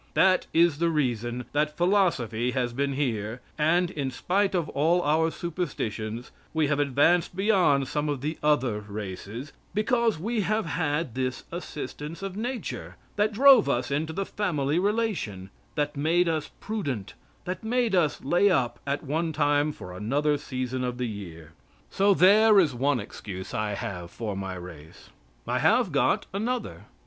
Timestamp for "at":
18.87-19.03